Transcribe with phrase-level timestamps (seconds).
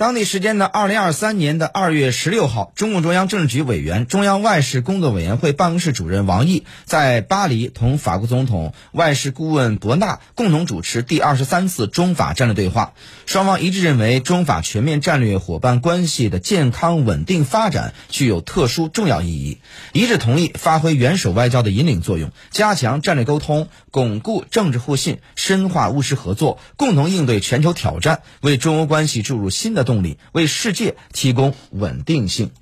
[0.00, 12.94] 当地时间的二零二三年的二月十六号，中共中央政治局委员、中央外事工作委员会办公室主任王毅在巴黎同法国总统外事顾问博纳共同主持第二十三次中法战略对话。
[13.26, 19.58] 双方一致认为，中法全面战略伙伴关系的健康稳定发展具有特殊重要意义，
[19.92, 29.89] 一致同意发挥元首外交的引领作用，加强战略沟通，巩固政治互信，深化务实合作，共同应对全球挑战，为中欧关系注入新的。
[29.90, 32.52] 动力为世界提供稳定性。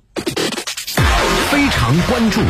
[1.51, 2.41] 非常关注。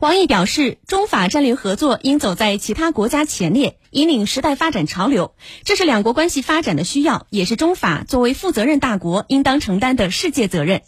[0.00, 10.82] 王毅表示，中法战略合作应走在其他国家前列，引领时代发展潮流，这是两国关系发展的需要，也是中法作为负责任大国应当承担的世界责任。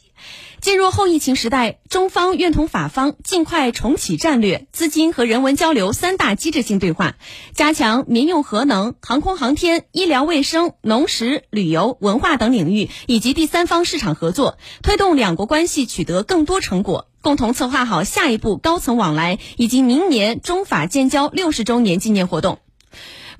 [0.61, 7.17] 进入后疫情时代，中方愿同法方尽快重启战略、资金和人文交流三大机制性对话，
[7.55, 22.59] 加强民用核能、航空航天、医疗卫生、农食、旅游、文化等领域以及第三方市场合作，推动两国关系取得更多成果，共同策划好下一步高层往来以及明年中法建交六十周年纪念活动。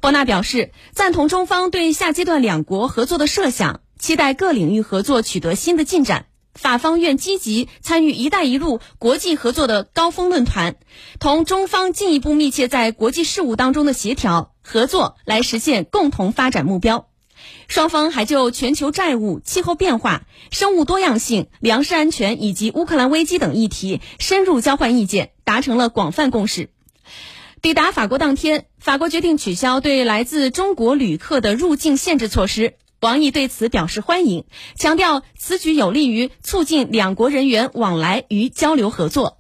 [0.01, 6.27] 博纳表示，赞同中方对下阶段两国合作的设想，期待各领域合作取得新的进展。
[6.57, 10.77] 法方愿积极参与“一带一路”国际合作的高峰论坛，
[11.21, 17.09] 同中方进一步密切在国际事务当中的协调合作，来实现共同发展目标。
[17.69, 26.71] 双方还就全球债务、气候变化、生物多样性、粮食安全以及乌克兰危机等议题深入交换意见，达成了广泛共识。
[27.63, 32.75] 抵达法国当天，法国决定取消对来自中国旅客的入境限制措施。
[33.01, 34.45] 王毅对此表示欢迎，
[34.75, 39.39] 强调此举有利于促进两国人员往来与交流合作。